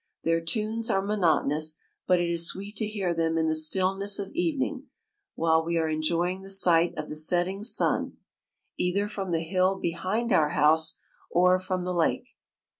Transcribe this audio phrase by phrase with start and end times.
[0.23, 1.75] Their tunes are monotonous,
[2.07, 4.87] but it is sweet to hear them in the still ness of evening,
[5.35, 8.17] while we are enjoying the sight of thesetting.sun,
[8.79, 10.95] either from 106 the hill behind our house
[11.29, 12.29] or from the lake.